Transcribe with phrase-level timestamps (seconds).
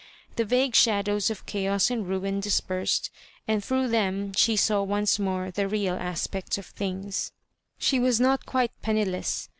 [0.35, 3.11] The vague shadows of chaos and ruin dispersed,
[3.47, 7.29] and through them she saw once more the real aspect of thinga
[7.77, 9.47] She was not quite penniless.